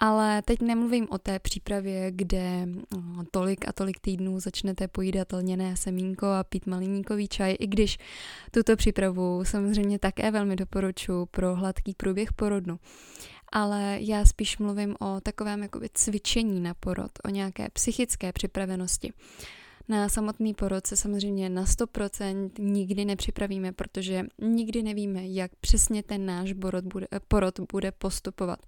Ale 0.00 0.42
teď 0.42 0.60
nemluvím 0.60 1.06
o 1.10 1.18
té 1.18 1.38
přípravě, 1.38 2.10
kde 2.10 2.66
uh, 2.96 3.24
tolik 3.30 3.68
a 3.68 3.72
tolik 3.72 4.00
týdnů 4.00 4.40
začnete 4.40 4.88
pojídat 4.88 5.32
lněné 5.32 5.76
semínko 5.76 6.26
a 6.26 6.44
pít 6.44 6.66
maliníkový 6.66 7.28
čaj, 7.28 7.56
i 7.60 7.66
když 7.66 7.98
tuto 8.50 8.76
přípravu 8.76 9.44
samozřejmě 9.44 9.98
také 9.98 10.30
velmi 10.30 10.56
doporučuji 10.56 11.26
pro 11.26 11.54
hladký 11.54 11.94
průběh 11.94 12.32
porodu 12.32 12.78
ale 13.52 13.96
já 14.00 14.24
spíš 14.24 14.58
mluvím 14.58 14.96
o 15.00 15.20
takovém 15.20 15.62
jakoby 15.62 15.88
cvičení 15.94 16.60
na 16.60 16.74
porod, 16.74 17.10
o 17.24 17.28
nějaké 17.28 17.68
psychické 17.72 18.32
připravenosti. 18.32 19.12
Na 19.88 20.08
samotný 20.08 20.54
porod 20.54 20.86
se 20.86 20.96
samozřejmě 20.96 21.50
na 21.50 21.64
100% 21.64 22.50
nikdy 22.58 23.04
nepřipravíme, 23.04 23.72
protože 23.72 24.24
nikdy 24.38 24.82
nevíme, 24.82 25.26
jak 25.26 25.56
přesně 25.56 26.02
ten 26.02 26.26
náš 26.26 26.52
porod 26.52 26.84
bude, 26.84 27.06
porod 27.28 27.60
bude 27.72 27.92
postupovat. 27.92 28.58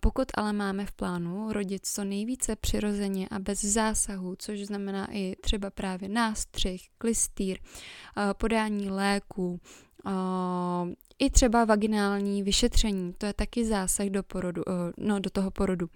Pokud 0.00 0.28
ale 0.34 0.52
máme 0.52 0.86
v 0.86 0.92
plánu 0.92 1.52
rodit 1.52 1.86
co 1.86 2.04
nejvíce 2.04 2.56
přirozeně 2.56 3.28
a 3.28 3.38
bez 3.38 3.64
zásahu, 3.64 4.34
což 4.38 4.60
znamená 4.60 5.08
i 5.12 5.36
třeba 5.40 5.70
právě 5.70 6.08
nástřih, 6.08 6.88
klistýr, 6.98 7.58
podání 8.32 8.90
léků, 8.90 9.60
i 11.18 11.30
třeba 11.30 11.64
vaginální 11.64 12.42
vyšetření, 12.42 13.12
to 13.18 13.26
je 13.26 13.32
taky 13.32 13.64
zásah 13.64 14.06
do, 14.06 14.22
porodu, 14.22 14.62
no, 14.98 15.20
do 15.20 15.30
toho 15.30 15.50
porodu. 15.50 15.88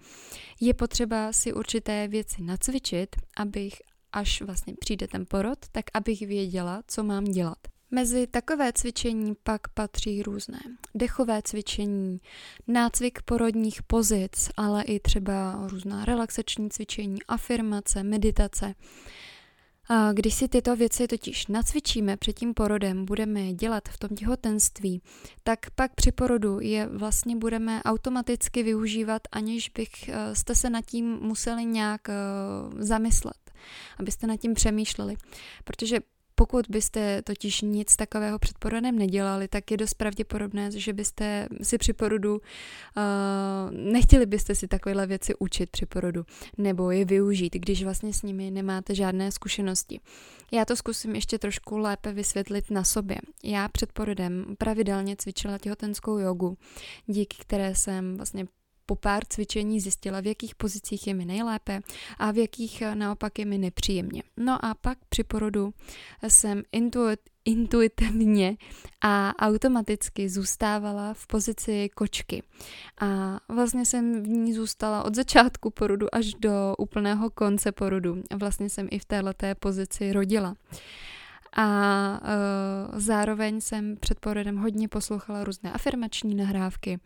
Je 0.61 0.73
potřeba 0.73 1.33
si 1.33 1.53
určité 1.53 2.07
věci 2.07 2.43
nacvičit, 2.43 3.15
abych, 3.37 3.73
až 4.13 4.41
vlastně 4.41 4.73
přijde 4.79 5.07
ten 5.07 5.25
porod, 5.25 5.59
tak 5.71 5.85
abych 5.93 6.21
věděla, 6.21 6.81
co 6.87 7.03
mám 7.03 7.23
dělat. 7.23 7.57
Mezi 7.93 8.27
takové 8.27 8.73
cvičení 8.73 9.35
pak 9.43 9.67
patří 9.67 10.23
různé 10.23 10.59
dechové 10.95 11.41
cvičení, 11.41 12.21
nácvik 12.67 13.21
porodních 13.21 13.83
pozic, 13.83 14.49
ale 14.57 14.83
i 14.83 14.99
třeba 14.99 15.67
různá 15.67 16.05
relaxační 16.05 16.69
cvičení, 16.69 17.23
afirmace, 17.27 18.03
meditace. 18.03 18.75
A 19.89 20.13
když 20.13 20.33
si 20.33 20.47
tyto 20.47 20.75
věci 20.75 21.07
totiž 21.07 21.47
nacvičíme 21.47 22.17
před 22.17 22.33
tím 22.33 22.53
porodem, 22.53 23.05
budeme 23.05 23.41
je 23.41 23.53
dělat 23.53 23.89
v 23.89 23.97
tom 23.97 24.09
těhotenství, 24.09 25.01
tak 25.43 25.59
pak 25.75 25.95
při 25.95 26.11
porodu 26.11 26.59
je 26.59 26.87
vlastně 26.87 27.35
budeme 27.35 27.83
automaticky 27.83 28.63
využívat, 28.63 29.21
aniž 29.31 29.69
bych 29.69 30.09
eh, 30.09 30.35
jste 30.35 30.55
se 30.55 30.69
nad 30.69 30.85
tím 30.85 31.19
museli 31.21 31.65
nějak 31.65 32.09
eh, 32.09 32.13
zamyslet, 32.79 33.40
abyste 33.99 34.27
nad 34.27 34.37
tím 34.37 34.53
přemýšleli. 34.53 35.15
Protože 35.63 35.99
pokud 36.41 36.65
byste 36.69 37.21
totiž 37.21 37.61
nic 37.61 37.95
takového 37.95 38.39
před 38.39 38.57
porodem 38.57 38.99
nedělali, 38.99 39.47
tak 39.47 39.71
je 39.71 39.77
dost 39.77 39.93
pravděpodobné, 39.93 40.71
že 40.71 40.93
byste 40.93 41.47
si 41.61 41.77
při 41.77 41.93
porodu, 41.93 42.33
uh, 42.33 42.41
nechtěli 43.71 44.25
byste 44.25 44.55
si 44.55 44.67
takovéhle 44.67 45.07
věci 45.07 45.33
učit 45.39 45.69
při 45.69 45.85
porodu, 45.85 46.25
nebo 46.57 46.91
je 46.91 47.05
využít, 47.05 47.53
když 47.53 47.83
vlastně 47.83 48.13
s 48.13 48.21
nimi 48.21 48.51
nemáte 48.51 48.95
žádné 48.95 49.31
zkušenosti. 49.31 49.99
Já 50.51 50.65
to 50.65 50.75
zkusím 50.75 51.15
ještě 51.15 51.39
trošku 51.39 51.77
lépe 51.77 52.13
vysvětlit 52.13 52.71
na 52.71 52.83
sobě. 52.83 53.17
Já 53.43 53.67
před 53.67 53.91
porodem 53.93 54.55
pravidelně 54.57 55.15
cvičila 55.15 55.57
těhotenskou 55.57 56.17
jogu, 56.17 56.57
díky 57.05 57.37
které 57.39 57.75
jsem 57.75 58.17
vlastně 58.17 58.45
po 58.91 58.95
pár 58.95 59.23
cvičení 59.29 59.79
zjistila, 59.79 60.19
v 60.19 60.27
jakých 60.27 60.55
pozicích 60.55 61.07
je 61.07 61.13
mi 61.13 61.25
nejlépe 61.25 61.79
a 62.19 62.31
v 62.31 62.37
jakých 62.37 62.81
eh, 62.81 62.95
naopak 62.95 63.39
je 63.39 63.45
mi 63.45 63.57
nepříjemně. 63.57 64.23
No 64.37 64.65
a 64.65 64.75
pak 64.75 64.97
při 65.09 65.23
porodu 65.23 65.73
jsem 66.27 66.63
intuit, 66.71 67.19
intuitivně 67.45 68.57
a 69.01 69.33
automaticky 69.39 70.29
zůstávala 70.29 71.13
v 71.13 71.27
pozici 71.27 71.89
kočky. 71.95 72.43
A 73.01 73.39
vlastně 73.49 73.85
jsem 73.85 74.23
v 74.23 74.27
ní 74.27 74.53
zůstala 74.53 75.03
od 75.03 75.15
začátku 75.15 75.69
porodu 75.69 76.15
až 76.15 76.33
do 76.33 76.75
úplného 76.77 77.29
konce 77.29 77.71
porodu. 77.71 78.23
Vlastně 78.35 78.69
jsem 78.69 78.87
i 78.91 78.99
v 78.99 79.05
této 79.05 79.31
pozici 79.59 80.13
rodila. 80.13 80.55
A 81.55 82.19
uh, 82.93 82.99
zároveň 82.99 83.61
jsem 83.61 83.97
před 83.97 84.19
porodem 84.19 84.57
hodně 84.57 84.87
poslouchala 84.87 85.43
různé 85.43 85.71
afirmační 85.71 86.35
nahrávky. 86.35 86.99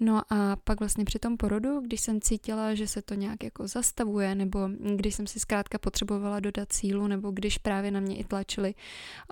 No 0.00 0.22
a 0.30 0.56
pak 0.56 0.80
vlastně 0.80 1.04
při 1.04 1.18
tom 1.18 1.36
porodu, 1.36 1.80
když 1.80 2.00
jsem 2.00 2.20
cítila, 2.20 2.74
že 2.74 2.88
se 2.88 3.02
to 3.02 3.14
nějak 3.14 3.44
jako 3.44 3.68
zastavuje, 3.68 4.34
nebo 4.34 4.68
když 4.96 5.14
jsem 5.14 5.26
si 5.26 5.40
zkrátka 5.40 5.78
potřebovala 5.78 6.40
dodat 6.40 6.72
sílu, 6.72 7.06
nebo 7.06 7.30
když 7.30 7.58
právě 7.58 7.90
na 7.90 8.00
mě 8.00 8.16
i 8.16 8.24
tlačily 8.24 8.74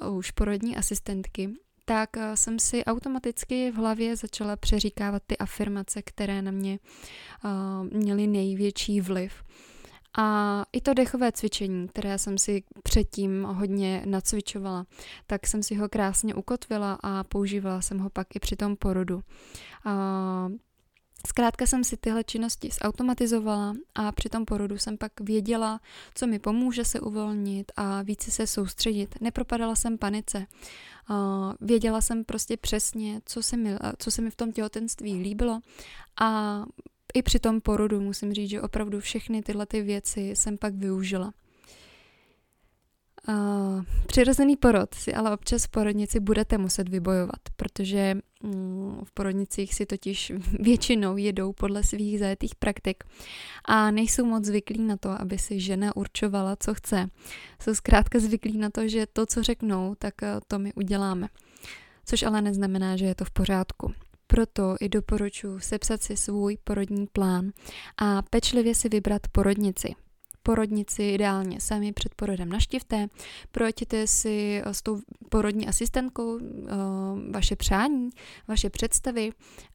uh, 0.02 0.16
už 0.16 0.30
porodní 0.30 0.76
asistentky, 0.76 1.50
tak 1.84 2.10
uh, 2.16 2.22
jsem 2.34 2.58
si 2.58 2.84
automaticky 2.84 3.70
v 3.70 3.74
hlavě 3.74 4.16
začala 4.16 4.56
přeříkávat 4.56 5.22
ty 5.26 5.38
afirmace, 5.38 6.02
které 6.02 6.42
na 6.42 6.50
mě 6.50 6.78
uh, 7.44 7.98
měly 8.00 8.26
největší 8.26 9.00
vliv. 9.00 9.32
A 10.18 10.64
i 10.72 10.80
to 10.80 10.94
dechové 10.94 11.32
cvičení, 11.32 11.88
které 11.88 12.18
jsem 12.18 12.38
si 12.38 12.62
předtím 12.82 13.44
hodně 13.44 14.02
nacvičovala, 14.06 14.86
tak 15.26 15.46
jsem 15.46 15.62
si 15.62 15.74
ho 15.74 15.88
krásně 15.88 16.34
ukotvila 16.34 16.98
a 17.02 17.24
používala 17.24 17.80
jsem 17.80 17.98
ho 17.98 18.10
pak 18.10 18.36
i 18.36 18.40
při 18.40 18.56
tom 18.56 18.76
porodu. 18.76 19.22
A 19.84 20.48
Zkrátka 21.26 21.66
jsem 21.66 21.84
si 21.84 21.96
tyhle 21.96 22.24
činnosti 22.24 22.70
zautomatizovala 22.82 23.74
a 23.94 24.12
při 24.12 24.28
tom 24.28 24.44
porodu 24.44 24.78
jsem 24.78 24.98
pak 24.98 25.20
věděla, 25.20 25.80
co 26.14 26.26
mi 26.26 26.38
pomůže 26.38 26.84
se 26.84 27.00
uvolnit 27.00 27.72
a 27.76 28.02
více 28.02 28.30
se 28.30 28.46
soustředit. 28.46 29.14
Nepropadala 29.20 29.76
jsem 29.76 29.98
panice. 29.98 30.46
Věděla 31.60 32.00
jsem 32.00 32.24
prostě 32.24 32.56
přesně, 32.56 33.20
co 33.24 33.42
se 33.42 33.56
mi, 33.56 33.76
co 33.98 34.10
se 34.10 34.22
mi 34.22 34.30
v 34.30 34.36
tom 34.36 34.52
těhotenství 34.52 35.22
líbilo 35.22 35.60
a 36.20 36.62
i 37.14 37.22
při 37.22 37.38
tom 37.38 37.60
porodu 37.60 38.00
musím 38.00 38.32
říct, 38.32 38.50
že 38.50 38.62
opravdu 38.62 39.00
všechny 39.00 39.42
tyhle 39.42 39.66
ty 39.66 39.82
věci 39.82 40.20
jsem 40.20 40.58
pak 40.58 40.74
využila. 40.74 41.32
Uh, 43.28 43.84
přirozený 44.06 44.56
porod 44.56 44.94
si 44.94 45.14
ale 45.14 45.34
občas 45.34 45.64
v 45.64 45.68
porodnici 45.68 46.20
budete 46.20 46.58
muset 46.58 46.88
vybojovat, 46.88 47.40
protože 47.56 48.16
um, 48.42 49.00
v 49.04 49.12
porodnicích 49.12 49.74
si 49.74 49.86
totiž 49.86 50.32
většinou 50.60 51.16
jedou 51.16 51.52
podle 51.52 51.82
svých 51.82 52.18
zajetých 52.18 52.54
praktik 52.54 53.04
a 53.64 53.90
nejsou 53.90 54.24
moc 54.24 54.44
zvyklí 54.44 54.78
na 54.84 54.96
to, 54.96 55.20
aby 55.20 55.38
si 55.38 55.60
žena 55.60 55.96
určovala, 55.96 56.56
co 56.56 56.74
chce. 56.74 57.10
Jsou 57.62 57.74
zkrátka 57.74 58.18
zvyklí 58.18 58.58
na 58.58 58.70
to, 58.70 58.88
že 58.88 59.06
to, 59.06 59.26
co 59.26 59.42
řeknou, 59.42 59.94
tak 59.98 60.14
uh, 60.22 60.28
to 60.48 60.58
my 60.58 60.72
uděláme. 60.74 61.28
Což 62.04 62.22
ale 62.22 62.42
neznamená, 62.42 62.96
že 62.96 63.04
je 63.04 63.14
to 63.14 63.24
v 63.24 63.30
pořádku. 63.30 63.92
Proto 64.30 64.76
i 64.80 64.88
doporučuji 64.88 65.60
sepsat 65.60 66.02
si 66.02 66.16
svůj 66.16 66.56
porodní 66.64 67.06
plán 67.06 67.52
a 67.96 68.22
pečlivě 68.22 68.74
si 68.74 68.88
vybrat 68.88 69.22
porodnici. 69.32 69.94
Porodnici 70.42 71.02
ideálně 71.02 71.60
sami 71.60 71.92
před 71.92 72.14
porodem 72.14 72.48
naštivte, 72.48 73.06
projďte 73.50 74.06
si 74.06 74.62
eh, 74.64 74.74
s 74.74 74.82
tou 74.82 75.00
porodní 75.28 75.68
asistentkou 75.68 76.34
uh, 76.34 76.40
vaše 77.30 77.56
přání, 77.56 78.10
vaše 78.48 78.70
představy 78.70 79.30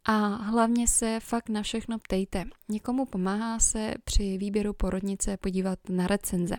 a 0.06 0.18
hlavně 0.28 0.88
se 0.88 1.20
fakt 1.20 1.50
na 1.50 1.62
všechno 1.62 2.00
ptejte. 2.00 2.46
Někomu 2.70 3.06
pomáhá 3.06 3.60
se 3.60 3.94
při 4.04 4.38
výběru 4.38 4.74
porodnice 4.74 5.38
podívat 5.38 5.80
na 5.90 6.08
recenze. 6.08 6.56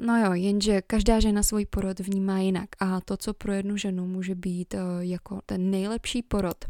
No 0.00 0.16
jo, 0.16 0.32
jenže 0.32 0.82
každá 0.82 1.20
žena 1.20 1.42
svůj 1.42 1.66
porod 1.66 2.00
vnímá 2.00 2.38
jinak 2.38 2.68
a 2.80 3.00
to, 3.00 3.16
co 3.16 3.34
pro 3.34 3.52
jednu 3.52 3.76
ženu 3.76 4.06
může 4.06 4.34
být 4.34 4.74
uh, 4.74 4.80
jako 5.00 5.40
ten 5.46 5.70
nejlepší 5.70 6.22
porod, 6.22 6.64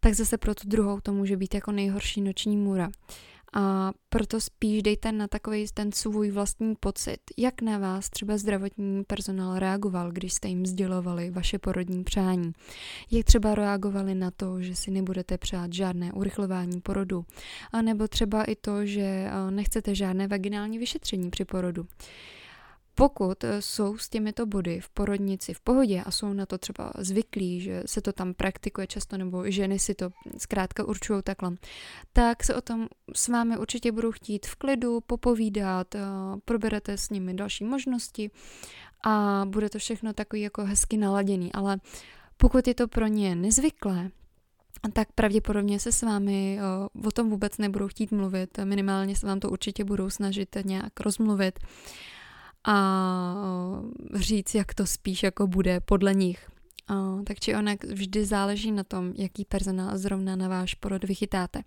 tak 0.00 0.14
zase 0.14 0.38
pro 0.38 0.54
tu 0.54 0.68
druhou 0.68 1.00
to 1.00 1.12
může 1.12 1.36
být 1.36 1.54
jako 1.54 1.72
nejhorší 1.72 2.20
noční 2.20 2.56
můra. 2.56 2.90
A 3.54 3.92
proto 4.08 4.40
spíš 4.40 4.82
dejte 4.82 5.12
na 5.12 5.28
takový 5.28 5.66
ten 5.74 5.92
svůj 5.92 6.30
vlastní 6.30 6.74
pocit, 6.80 7.18
jak 7.38 7.62
na 7.62 7.78
vás 7.78 8.10
třeba 8.10 8.38
zdravotní 8.38 9.04
personál 9.04 9.58
reagoval, 9.58 10.12
když 10.12 10.32
jste 10.32 10.48
jim 10.48 10.66
sdělovali 10.66 11.30
vaše 11.30 11.58
porodní 11.58 12.04
přání. 12.04 12.52
Jak 13.10 13.24
třeba 13.24 13.54
reagovali 13.54 14.14
na 14.14 14.30
to, 14.30 14.60
že 14.60 14.74
si 14.74 14.90
nebudete 14.90 15.38
přát 15.38 15.72
žádné 15.72 16.12
urychlování 16.12 16.80
porodu. 16.80 17.24
A 17.72 17.82
nebo 17.82 18.08
třeba 18.08 18.44
i 18.44 18.54
to, 18.54 18.86
že 18.86 19.02
eh, 19.02 19.50
nechcete 19.50 19.94
žádné 19.94 20.28
vaginální 20.28 20.78
vyšetření 20.78 21.30
při 21.30 21.44
porodu. 21.44 21.86
Pokud 22.94 23.44
eh, 23.44 23.62
jsou 23.62 23.98
s 23.98 24.08
těmito 24.08 24.46
body 24.46 24.80
v 24.80 24.88
porodnici 24.88 25.54
v 25.54 25.60
pohodě 25.60 26.02
a 26.02 26.10
jsou 26.10 26.32
na 26.32 26.46
to 26.46 26.58
třeba 26.58 26.92
zvyklí, 26.98 27.60
že 27.60 27.82
se 27.86 28.00
to 28.00 28.12
tam 28.12 28.34
praktikuje 28.34 28.86
často, 28.86 29.16
nebo 29.16 29.50
ženy 29.50 29.78
si 29.78 29.94
to 29.94 30.10
zkrátka 30.38 30.84
určují 30.84 31.22
takhle, 31.22 31.56
tak 32.12 32.44
se 32.44 32.54
o 32.54 32.60
tom 32.60 32.88
s 33.14 33.28
vámi 33.28 33.58
určitě 33.58 33.92
budou 33.92 34.12
chtít 34.12 34.46
v 34.46 34.56
klidu 34.56 35.00
popovídat, 35.00 35.94
proberete 36.44 36.96
s 36.96 37.10
nimi 37.10 37.34
další 37.34 37.64
možnosti 37.64 38.30
a 39.04 39.44
bude 39.48 39.70
to 39.70 39.78
všechno 39.78 40.12
takový 40.12 40.42
jako 40.42 40.64
hezky 40.64 40.96
naladěný, 40.96 41.52
ale 41.52 41.80
pokud 42.36 42.68
je 42.68 42.74
to 42.74 42.88
pro 42.88 43.06
ně 43.06 43.34
nezvyklé, 43.34 44.10
tak 44.92 45.12
pravděpodobně 45.12 45.80
se 45.80 45.92
s 45.92 46.02
vámi 46.02 46.58
o, 46.62 47.08
o 47.08 47.10
tom 47.10 47.30
vůbec 47.30 47.58
nebudou 47.58 47.88
chtít 47.88 48.12
mluvit, 48.12 48.58
minimálně 48.64 49.16
se 49.16 49.26
vám 49.26 49.40
to 49.40 49.50
určitě 49.50 49.84
budou 49.84 50.10
snažit 50.10 50.56
nějak 50.64 51.00
rozmluvit 51.00 51.58
a 52.64 53.82
říct, 54.14 54.54
jak 54.54 54.74
to 54.74 54.86
spíš 54.86 55.22
jako 55.22 55.46
bude 55.46 55.80
podle 55.80 56.14
nich. 56.14 56.48
Uh, 56.90 57.22
tak 57.24 57.40
či 57.40 57.54
onak 57.54 57.84
vždy 57.84 58.24
záleží 58.24 58.72
na 58.72 58.84
tom, 58.84 59.12
jaký 59.16 59.44
personál 59.44 59.98
zrovna 59.98 60.36
na 60.36 60.48
váš 60.48 60.74
porod 60.74 61.04
vychytáte. 61.04 61.62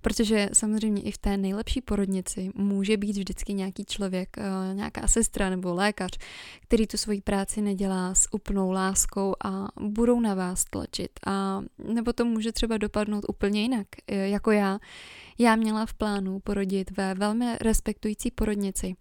Protože 0.00 0.48
samozřejmě 0.52 1.02
i 1.02 1.10
v 1.10 1.18
té 1.18 1.36
nejlepší 1.36 1.80
porodnici 1.80 2.50
může 2.54 2.96
být 2.96 3.16
vždycky 3.16 3.54
nějaký 3.54 3.84
člověk, 3.84 4.36
uh, 4.38 4.76
nějaká 4.76 5.08
sestra 5.08 5.50
nebo 5.50 5.74
lékař, 5.74 6.18
který 6.62 6.86
tu 6.86 6.96
svoji 6.96 7.20
práci 7.20 7.62
nedělá 7.62 8.14
s 8.14 8.28
úplnou 8.32 8.70
láskou 8.70 9.34
a 9.44 9.68
budou 9.80 10.20
na 10.20 10.34
vás 10.34 10.64
tlačit. 10.64 11.10
A 11.26 11.62
nebo 11.78 12.12
to 12.12 12.24
může 12.24 12.52
třeba 12.52 12.78
dopadnout 12.78 13.24
úplně 13.28 13.62
jinak, 13.62 13.86
jako 14.08 14.50
já. 14.50 14.78
Já 15.38 15.56
měla 15.56 15.86
v 15.86 15.94
plánu 15.94 16.40
porodit 16.40 16.96
ve 16.96 17.14
velmi 17.14 17.56
respektující 17.60 18.30
porodnici, 18.30 18.94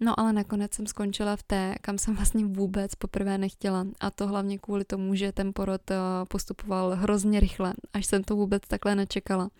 No 0.00 0.20
ale 0.20 0.32
nakonec 0.32 0.74
jsem 0.74 0.86
skončila 0.86 1.36
v 1.36 1.42
té, 1.42 1.74
kam 1.80 1.98
jsem 1.98 2.16
vlastně 2.16 2.46
vůbec 2.46 2.94
poprvé 2.94 3.38
nechtěla. 3.38 3.86
A 4.00 4.10
to 4.10 4.26
hlavně 4.26 4.58
kvůli 4.58 4.84
tomu, 4.84 5.14
že 5.14 5.32
ten 5.32 5.52
porod 5.54 5.90
eh, 5.90 5.96
postupoval 6.28 6.90
hrozně 6.90 7.40
rychle, 7.40 7.72
až 7.92 8.06
jsem 8.06 8.24
to 8.24 8.36
vůbec 8.36 8.62
takhle 8.68 8.94
nečekala. 8.94 9.50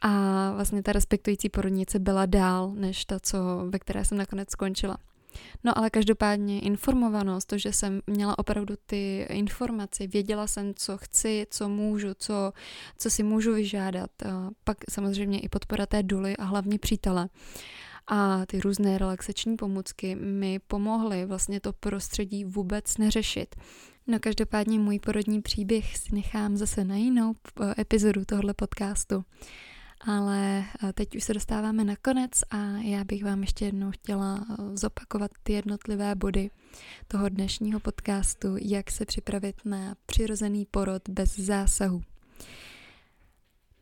A 0.00 0.10
vlastně 0.54 0.82
ta 0.82 0.92
respektující 0.92 1.48
porodnice 1.48 1.98
byla 1.98 2.26
dál, 2.26 2.72
než 2.74 3.04
ta, 3.04 3.20
co, 3.20 3.38
ve 3.68 3.78
které 3.78 4.04
jsem 4.04 4.18
nakonec 4.18 4.50
skončila. 4.50 4.98
No 5.64 5.78
ale 5.78 5.90
každopádně 5.90 6.60
informovanost, 6.60 7.44
to, 7.44 7.58
že 7.58 7.72
jsem 7.72 8.00
měla 8.06 8.38
opravdu 8.38 8.74
ty 8.86 9.26
informace, 9.30 10.06
věděla 10.06 10.46
jsem, 10.46 10.74
co 10.74 10.98
chci, 10.98 11.46
co 11.50 11.68
můžu, 11.68 12.08
co, 12.18 12.52
co 12.98 13.10
si 13.10 13.22
můžu 13.22 13.54
vyžádat. 13.54 14.10
A 14.22 14.50
pak 14.64 14.76
samozřejmě 14.90 15.40
i 15.40 15.48
podpora 15.48 15.86
té 15.86 16.02
duly 16.02 16.36
a 16.36 16.44
hlavně 16.44 16.78
přítele 16.78 17.28
a 18.08 18.46
ty 18.46 18.60
různé 18.60 18.98
relaxační 18.98 19.56
pomůcky 19.56 20.14
mi 20.14 20.58
pomohly 20.58 21.26
vlastně 21.26 21.60
to 21.60 21.72
prostředí 21.72 22.44
vůbec 22.44 22.98
neřešit. 22.98 23.56
No 24.06 24.18
každopádně 24.20 24.78
můj 24.78 24.98
porodní 24.98 25.42
příběh 25.42 25.98
si 25.98 26.14
nechám 26.14 26.56
zase 26.56 26.84
na 26.84 26.96
jinou 26.96 27.34
eh, 27.60 27.74
epizodu 27.80 28.24
tohle 28.24 28.54
podcastu. 28.54 29.24
Ale 30.00 30.64
eh, 30.88 30.92
teď 30.92 31.16
už 31.16 31.24
se 31.24 31.34
dostáváme 31.34 31.84
na 31.84 31.96
konec 31.96 32.30
a 32.50 32.56
já 32.66 33.04
bych 33.04 33.24
vám 33.24 33.40
ještě 33.40 33.64
jednou 33.64 33.90
chtěla 33.90 34.46
eh, 34.50 34.76
zopakovat 34.76 35.30
ty 35.42 35.52
jednotlivé 35.52 36.14
body 36.14 36.50
toho 37.08 37.28
dnešního 37.28 37.80
podcastu, 37.80 38.56
jak 38.60 38.90
se 38.90 39.06
připravit 39.06 39.56
na 39.64 39.94
přirozený 40.06 40.66
porod 40.70 41.08
bez 41.08 41.38
zásahu. 41.38 42.02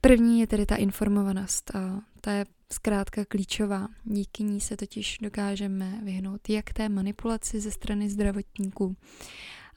První 0.01 0.41
je 0.41 0.47
tedy 0.47 0.67
ta 0.67 0.77
informovanost. 0.77 1.71
Ta 2.21 2.33
je 2.33 2.45
zkrátka 2.73 3.25
klíčová. 3.25 3.89
Díky 4.05 4.43
ní 4.43 4.61
se 4.61 4.77
totiž 4.77 5.19
dokážeme 5.23 6.01
vyhnout 6.05 6.49
jak 6.49 6.73
té 6.73 6.89
manipulaci 6.89 7.61
ze 7.61 7.71
strany 7.71 8.11
zdravotníků, 8.11 8.97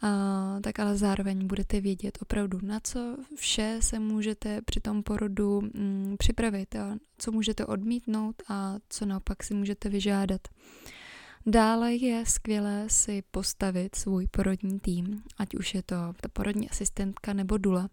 a, 0.01 0.59
tak 0.63 0.79
ale 0.79 0.97
zároveň 0.97 1.47
budete 1.47 1.81
vědět 1.81 2.17
opravdu, 2.21 2.59
na 2.61 2.79
co 2.79 3.17
vše 3.35 3.77
se 3.81 3.99
můžete 3.99 4.61
při 4.61 4.79
tom 4.79 5.03
porodu 5.03 5.61
m, 5.61 5.71
mm, 5.73 6.15
připravit 6.17 6.75
a 6.75 6.97
co 7.17 7.31
můžete 7.31 7.65
odmítnout 7.65 8.35
a 8.49 8.75
co 8.89 9.05
naopak 9.05 9.43
si 9.43 9.53
můžete 9.53 9.89
vyžádat. 9.89 10.41
Dále 11.51 11.93
je 11.93 12.25
skvělé 12.25 12.85
si 12.87 13.23
postavit 13.31 13.95
svůj 13.95 14.27
porodní 14.27 14.79
tým, 14.79 15.23
ať 15.37 15.55
už 15.55 15.73
je 15.73 15.83
to 15.83 15.95
ta 15.95 16.27
porodní 16.33 16.69
asistentka 16.69 17.33
nebo 17.33 17.57
dula. 17.57 17.89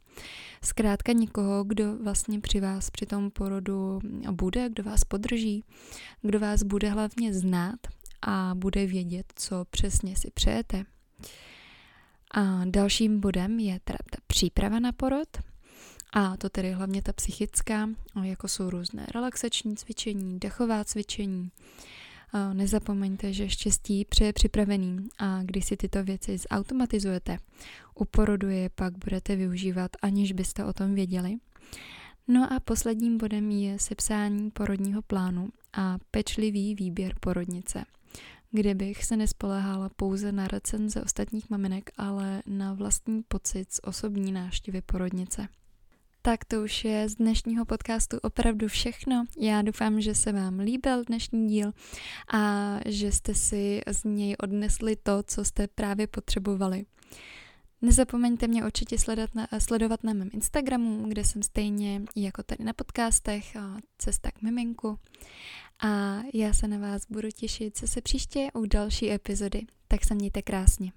Zkrátka 0.64 1.12
někoho, 1.12 1.64
kdo 1.64 1.97
vlastně 1.97 2.40
při 2.40 2.61
vás 2.61 2.90
při 2.90 3.07
tom 3.07 3.31
porodu 3.31 4.01
bude, 4.31 4.69
kdo 4.69 4.83
vás 4.83 5.05
podrží, 5.05 5.64
kdo 6.23 6.40
vás 6.40 6.62
bude 6.62 6.90
hlavně 6.90 7.35
znát 7.35 7.81
a 8.23 8.55
bude 8.55 8.87
vědět, 8.87 9.33
co 9.37 9.64
přesně 9.71 10.16
si 10.16 10.31
přejete. 10.31 10.85
A 12.35 12.64
dalším 12.64 13.21
bodem 13.21 13.59
je 13.59 13.81
teda 13.85 13.99
ta 14.11 14.19
příprava 14.27 14.79
na 14.79 14.92
porod, 14.92 15.29
a 16.12 16.37
to 16.37 16.49
tedy 16.49 16.73
hlavně 16.73 17.03
ta 17.03 17.12
psychická, 17.12 17.88
jako 18.23 18.49
jsou 18.49 18.71
různé 18.71 19.07
relaxační 19.14 19.77
cvičení, 19.77 20.38
dechová 20.38 20.85
cvičení, 20.85 21.51
Nezapomeňte, 22.53 23.33
že 23.33 23.49
štěstí 23.49 24.05
přeje 24.05 24.33
připravený 24.33 25.09
a 25.18 25.42
když 25.42 25.64
si 25.64 25.77
tyto 25.77 26.05
věci 26.05 26.38
zautomatizujete, 26.51 27.38
u 27.94 28.05
porodu 28.05 28.49
je 28.49 28.70
pak 28.75 28.99
budete 28.99 29.37
využívat, 29.37 29.90
aniž 30.03 30.33
byste 30.33 30.64
o 30.64 30.72
tom 30.72 30.94
věděli. 30.94 31.37
No 32.29 32.53
a 32.53 32.61
posledním 32.61 33.18
bodem 33.18 33.51
je 33.51 33.79
sepsání 33.79 34.51
porodního 34.51 35.03
plánu 35.03 35.49
a 35.72 35.99
pečlivý 36.11 36.75
výběr 36.75 37.14
porodnice, 37.20 37.85
kde 38.51 38.75
bych 38.75 39.05
se 39.05 39.16
nespolehala 39.16 39.90
pouze 39.96 40.33
na 40.33 40.49
recenze 40.49 41.03
ostatních 41.03 41.51
maminek, 41.51 41.90
ale 41.96 42.42
na 42.46 42.75
vlastní 42.75 43.22
pocit 43.22 43.72
z 43.72 43.81
osobní 43.85 44.33
návštěvy 44.33 44.83
porodnice. 44.83 45.49
Tak 46.27 46.45
to 46.45 46.62
už 46.62 46.85
je 46.85 47.09
z 47.09 47.15
dnešního 47.15 47.65
podcastu 47.65 48.19
opravdu 48.23 48.69
všechno. 48.69 49.25
Já 49.39 49.62
doufám, 49.62 50.01
že 50.01 50.15
se 50.15 50.33
vám 50.33 50.59
líbil 50.59 51.05
dnešní 51.05 51.49
díl 51.49 51.73
a 52.33 52.75
že 52.87 53.12
jste 53.12 53.35
si 53.35 53.81
z 53.93 54.05
něj 54.05 54.37
odnesli 54.43 54.97
to, 54.97 55.23
co 55.23 55.45
jste 55.45 55.69
právě 55.69 56.07
potřebovali. 56.07 56.87
Nezapomeňte 57.83 58.47
mě 58.49 58.65
určitě 58.65 58.99
sledovat 58.99 59.35
na, 59.35 59.49
sledovat 59.59 60.05
na 60.05 60.12
mém 60.12 60.31
Instagramu, 60.33 61.09
kde 61.09 61.25
jsem 61.25 61.43
stejně 61.43 62.03
jako 62.17 62.43
tady 62.43 62.65
na 62.65 62.73
podcastech 62.73 63.57
Cesta 63.99 64.31
k 64.31 64.43
miminku. 64.43 64.99
A 65.81 66.23
já 66.35 66.53
se 66.53 66.69
na 66.69 66.79
vás 66.79 67.03
budu 67.11 67.29
těšit 67.31 67.77
se 67.77 68.01
příště 68.01 68.49
u 68.55 68.67
další 68.67 69.12
epizody. 69.12 69.62
Tak 69.89 70.05
se 70.05 70.15
mějte 70.15 70.43
krásně. 70.43 70.93